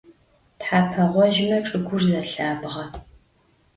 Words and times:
Thepe 0.61 1.03
ğojıme 1.11 1.59
çç'ıgur 1.65 2.01
zelhabğe. 2.07 2.83